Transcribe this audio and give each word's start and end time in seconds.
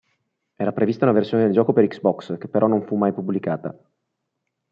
Era 0.57 0.71
prevista 0.73 1.03
una 1.05 1.13
versione 1.13 1.43
del 1.43 1.51
gioco 1.51 1.73
per 1.73 1.85
Xbox, 1.85 2.35
che 2.39 2.47
però 2.47 2.65
non 2.65 2.81
fu 2.87 2.95
mai 2.95 3.13
pubblicata. 3.13 3.77